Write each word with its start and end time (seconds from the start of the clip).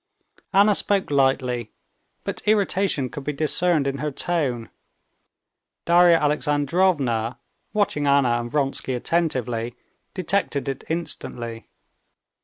Anna 0.51 0.73
spoke 0.73 1.11
lightly, 1.11 1.73
but 2.23 2.41
irritation 2.47 3.07
could 3.07 3.23
be 3.23 3.33
discerned 3.33 3.85
in 3.85 3.99
her 3.99 4.09
tone. 4.09 4.71
Darya 5.85 6.15
Alexandrovna, 6.15 7.37
watching 7.71 8.07
Anna 8.07 8.39
and 8.41 8.49
Vronsky 8.49 8.95
attentively, 8.95 9.75
detected 10.15 10.67
it 10.67 10.83
instantly. 10.89 11.67